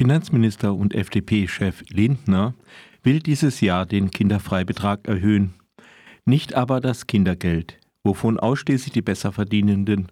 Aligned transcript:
Finanzminister 0.00 0.74
und 0.74 0.94
FDP-Chef 0.94 1.82
Lindner 1.90 2.54
will 3.02 3.20
dieses 3.20 3.60
Jahr 3.60 3.84
den 3.84 4.10
Kinderfreibetrag 4.10 5.06
erhöhen, 5.06 5.52
nicht 6.24 6.54
aber 6.54 6.80
das 6.80 7.06
Kindergeld, 7.06 7.78
wovon 8.02 8.40
ausschließlich 8.40 8.94
die 8.94 9.02
Besserverdienenden 9.02 10.06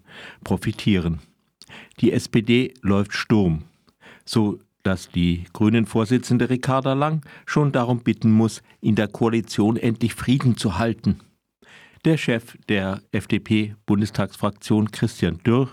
profitieren. 0.44 1.20
Die 2.00 2.12
SPD 2.12 2.74
läuft 2.82 3.14
Sturm, 3.14 3.64
so 4.26 4.58
dass 4.82 5.08
die 5.08 5.44
Grünen-Vorsitzende 5.54 6.50
Ricarda 6.50 6.92
Lang 6.92 7.24
schon 7.46 7.72
darum 7.72 8.00
bitten 8.00 8.30
muss, 8.30 8.62
in 8.82 8.94
der 8.94 9.08
Koalition 9.08 9.78
endlich 9.78 10.12
Frieden 10.12 10.58
zu 10.58 10.76
halten. 10.76 11.20
Der 12.04 12.18
Chef 12.18 12.58
der 12.68 13.00
FDP-Bundestagsfraktion 13.12 14.90
Christian 14.90 15.38
Dürr 15.46 15.70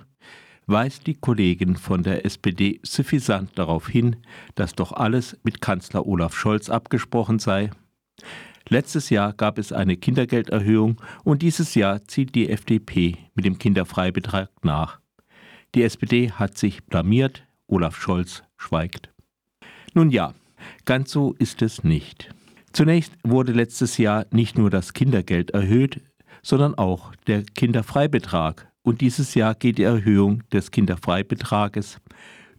weist 0.68 1.08
die 1.08 1.16
Kollegen 1.16 1.76
von 1.76 2.04
der 2.04 2.26
SPD 2.26 2.80
suffisant 2.84 3.52
darauf 3.56 3.88
hin, 3.88 4.18
dass 4.56 4.74
doch 4.74 4.92
alles 4.92 5.38
mit 5.44 5.62
Kanzler 5.62 6.06
Olaf 6.06 6.36
Scholz 6.36 6.70
abgesprochen 6.70 7.40
sei. 7.40 7.72
Letztes 8.68 9.10
Jahr 9.10 9.34
gab 9.34 9.60
es 9.60 9.72
eine 9.72 9.96
Kindergelderhöhung 9.96 11.00
und 11.24 11.42
dieses 11.42 11.76
Jahr 11.76 12.06
zieht 12.08 12.34
die 12.34 12.50
FDP 12.50 13.18
mit 13.36 13.46
dem 13.46 13.60
Kinderfreibetrag 13.60 14.50
nach. 14.64 15.00
Die 15.76 15.84
SPD 15.84 16.32
hat 16.32 16.58
sich 16.58 16.84
blamiert, 16.86 17.46
Olaf 17.68 17.96
Scholz 17.96 18.44
schweigt. 18.58 19.12
Nun 19.94 20.10
ja, 20.10 20.34
ganz 20.86 21.12
so 21.12 21.34
ist 21.38 21.62
es 21.62 21.84
nicht. 21.84 22.34
Zunächst 22.74 23.14
wurde 23.24 23.52
letztes 23.52 23.98
Jahr 23.98 24.26
nicht 24.32 24.58
nur 24.58 24.70
das 24.70 24.94
Kindergeld 24.94 25.52
erhöht, 25.52 26.02
sondern 26.42 26.76
auch 26.76 27.16
der 27.28 27.44
Kinderfreibetrag. 27.44 28.72
Und 28.86 29.02
dieses 29.02 29.34
Jahr 29.34 29.56
geht 29.56 29.80
die 29.80 29.84
Erhöhung 29.84 30.44
des 30.54 30.70
Kinderfreibetrages 30.70 32.00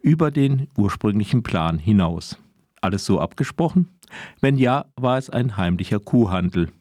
über 0.02 0.32
den 0.32 0.66
ursprünglichen 0.76 1.44
Plan 1.44 1.78
hinaus. 1.78 2.36
Alles 2.80 3.04
so 3.04 3.20
abgesprochen? 3.20 3.96
Wenn 4.40 4.58
ja, 4.58 4.86
war 4.96 5.18
es 5.18 5.30
ein 5.30 5.56
heimlicher 5.56 6.00
Kuhhandel. 6.00 6.72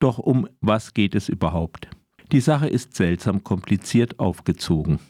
Doch 0.00 0.18
um 0.18 0.46
was 0.60 0.92
geht 0.92 1.14
es 1.14 1.30
überhaupt? 1.30 1.88
Die 2.30 2.42
Sache 2.42 2.68
ist 2.68 2.94
seltsam 2.94 3.42
kompliziert 3.42 4.20
aufgezogen. 4.20 5.00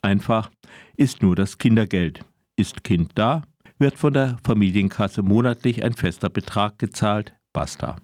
Einfach 0.00 0.48
ist 0.96 1.20
nur 1.20 1.34
das 1.34 1.58
Kindergeld. 1.58 2.24
Ist 2.54 2.84
Kind 2.84 3.10
da, 3.16 3.42
wird 3.80 3.98
von 3.98 4.12
der 4.12 4.38
Familienkasse 4.44 5.22
monatlich 5.22 5.82
ein 5.82 5.94
fester 5.94 6.30
Betrag 6.30 6.78
gezahlt, 6.78 7.34
basta. 7.52 7.96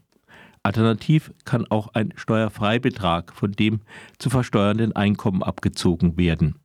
Alternativ 0.66 1.32
kann 1.44 1.64
auch 1.70 1.94
ein 1.94 2.12
Steuerfreibetrag 2.16 3.32
von 3.32 3.52
dem 3.52 3.82
zu 4.18 4.30
versteuernden 4.30 4.96
Einkommen 4.96 5.44
abgezogen 5.44 6.18
werden. 6.18 6.56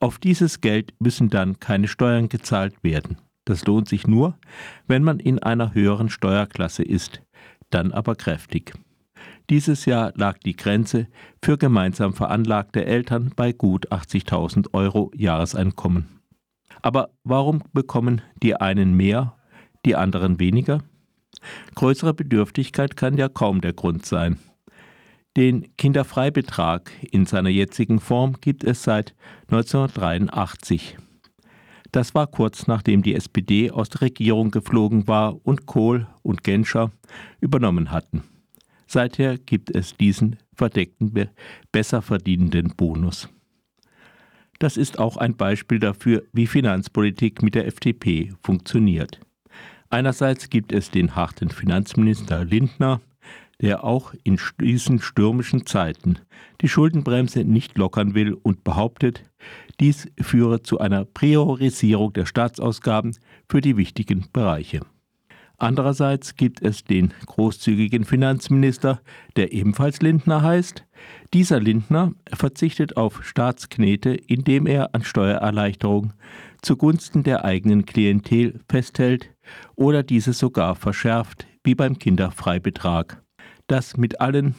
Auf 0.00 0.18
dieses 0.18 0.60
Geld 0.60 0.94
müssen 0.98 1.30
dann 1.30 1.60
keine 1.60 1.86
Steuern 1.86 2.28
gezahlt 2.28 2.74
werden. 2.82 3.18
Das 3.44 3.64
lohnt 3.66 3.88
sich 3.88 4.08
nur, 4.08 4.36
wenn 4.88 5.04
man 5.04 5.20
in 5.20 5.38
einer 5.38 5.74
höheren 5.74 6.10
Steuerklasse 6.10 6.82
ist, 6.82 7.22
dann 7.70 7.92
aber 7.92 8.16
kräftig. 8.16 8.74
Dieses 9.48 9.84
Jahr 9.84 10.12
lag 10.16 10.38
die 10.38 10.56
Grenze 10.56 11.06
für 11.40 11.56
gemeinsam 11.56 12.14
veranlagte 12.14 12.84
Eltern 12.84 13.30
bei 13.36 13.52
gut 13.52 13.92
80.000 13.92 14.74
Euro 14.74 15.12
Jahreseinkommen. 15.14 16.08
Aber 16.82 17.10
warum 17.22 17.62
bekommen 17.72 18.22
die 18.42 18.56
einen 18.56 18.94
mehr, 18.94 19.36
die 19.84 19.94
anderen 19.94 20.40
weniger? 20.40 20.82
Größere 21.74 22.14
Bedürftigkeit 22.14 22.96
kann 22.96 23.16
ja 23.16 23.28
kaum 23.28 23.60
der 23.60 23.72
Grund 23.72 24.06
sein. 24.06 24.38
Den 25.36 25.76
Kinderfreibetrag 25.76 26.90
in 27.12 27.26
seiner 27.26 27.50
jetzigen 27.50 28.00
Form 28.00 28.36
gibt 28.40 28.64
es 28.64 28.82
seit 28.82 29.14
1983. 29.48 30.98
Das 31.92 32.14
war 32.14 32.26
kurz 32.26 32.66
nachdem 32.66 33.02
die 33.02 33.14
SPD 33.14 33.70
aus 33.70 33.88
der 33.88 34.02
Regierung 34.02 34.50
geflogen 34.50 35.06
war 35.06 35.44
und 35.46 35.66
Kohl 35.66 36.06
und 36.22 36.44
Genscher 36.44 36.90
übernommen 37.40 37.90
hatten. 37.90 38.24
Seither 38.86 39.38
gibt 39.38 39.74
es 39.74 39.96
diesen 39.96 40.36
verdeckten, 40.54 41.28
besser 41.72 42.02
verdienenden 42.02 42.74
Bonus. 42.76 43.28
Das 44.58 44.76
ist 44.76 44.98
auch 44.98 45.16
ein 45.16 45.36
Beispiel 45.36 45.78
dafür, 45.78 46.24
wie 46.32 46.46
Finanzpolitik 46.46 47.42
mit 47.42 47.54
der 47.54 47.66
FDP 47.66 48.32
funktioniert. 48.42 49.20
Einerseits 49.90 50.50
gibt 50.50 50.72
es 50.72 50.90
den 50.90 51.16
harten 51.16 51.48
Finanzminister 51.48 52.44
Lindner, 52.44 53.00
der 53.60 53.84
auch 53.84 54.14
in 54.22 54.38
diesen 54.60 55.00
stürmischen 55.00 55.66
Zeiten 55.66 56.18
die 56.60 56.68
Schuldenbremse 56.68 57.44
nicht 57.44 57.76
lockern 57.78 58.14
will 58.14 58.34
und 58.34 58.64
behauptet, 58.64 59.24
dies 59.80 60.08
führe 60.20 60.62
zu 60.62 60.78
einer 60.78 61.04
Priorisierung 61.04 62.12
der 62.12 62.26
Staatsausgaben 62.26 63.16
für 63.48 63.60
die 63.60 63.76
wichtigen 63.76 64.26
Bereiche. 64.32 64.80
Andererseits 65.60 66.36
gibt 66.36 66.62
es 66.62 66.84
den 66.84 67.12
großzügigen 67.26 68.04
Finanzminister, 68.04 69.00
der 69.34 69.52
ebenfalls 69.52 70.00
Lindner 70.00 70.42
heißt. 70.42 70.84
Dieser 71.34 71.58
Lindner 71.58 72.12
verzichtet 72.32 72.96
auf 72.96 73.24
Staatsknete, 73.24 74.10
indem 74.10 74.68
er 74.68 74.94
an 74.94 75.02
Steuererleichterungen 75.02 76.12
zugunsten 76.62 77.24
der 77.24 77.44
eigenen 77.44 77.86
Klientel 77.86 78.60
festhält 78.68 79.30
oder 79.76 80.02
diese 80.02 80.32
sogar 80.32 80.74
verschärft, 80.74 81.46
wie 81.64 81.74
beim 81.74 81.98
Kinderfreibetrag. 81.98 83.22
Das 83.66 83.96
mit 83.96 84.20
allen 84.20 84.54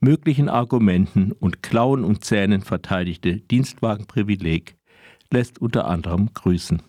möglichen 0.00 0.48
Argumenten 0.48 1.32
und 1.32 1.62
Klauen 1.62 2.04
und 2.04 2.24
Zähnen 2.24 2.62
verteidigte 2.62 3.38
Dienstwagenprivileg 3.38 4.76
lässt 5.30 5.60
unter 5.60 5.86
anderem 5.86 6.30
grüßen. 6.32 6.82